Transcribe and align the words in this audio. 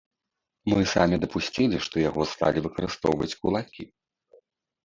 Мы 0.71 0.79
самі 0.93 1.19
дапусцілі, 1.25 1.77
што 1.87 1.95
яго 2.09 2.21
сталі 2.33 2.65
выкарыстоўваць 2.69 3.31
кулакі. 3.45 3.83